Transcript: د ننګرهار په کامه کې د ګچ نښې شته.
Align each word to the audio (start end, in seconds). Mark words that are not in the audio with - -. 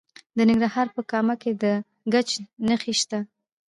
د 0.37 0.39
ننګرهار 0.49 0.87
په 0.95 1.01
کامه 1.11 1.35
کې 1.41 1.51
د 1.63 1.65
ګچ 2.13 2.29
نښې 2.67 2.93
شته. 3.01 3.19